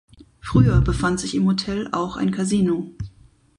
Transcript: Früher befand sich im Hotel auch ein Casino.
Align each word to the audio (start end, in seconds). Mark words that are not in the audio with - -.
Früher 0.39 0.81
befand 0.81 1.19
sich 1.19 1.35
im 1.35 1.45
Hotel 1.45 1.87
auch 1.91 2.17
ein 2.17 2.31
Casino. 2.31 2.89